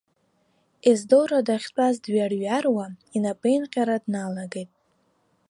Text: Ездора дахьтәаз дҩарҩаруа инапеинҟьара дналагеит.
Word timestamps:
Ездора 0.91 1.39
дахьтәаз 1.47 1.95
дҩарҩаруа 2.03 2.85
инапеинҟьара 3.15 3.97
дналагеит. 4.03 4.71